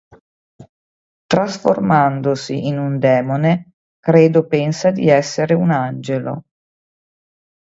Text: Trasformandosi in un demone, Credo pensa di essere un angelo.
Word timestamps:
Trasformandosi 1.33 2.65
in 2.65 2.79
un 2.79 2.97
demone, 2.97 3.73
Credo 3.99 4.47
pensa 4.47 4.89
di 4.89 5.07
essere 5.09 5.53
un 5.53 5.69
angelo. 5.69 6.45